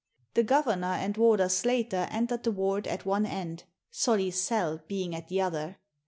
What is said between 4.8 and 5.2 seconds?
being